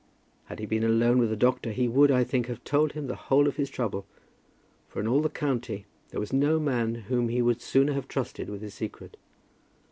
[0.45, 3.13] Had he been alone with the doctor, he would, I think, have told him the
[3.13, 4.07] whole of his trouble;
[4.89, 8.49] for in all the county there was no man whom he would sooner have trusted
[8.49, 9.15] with his secret.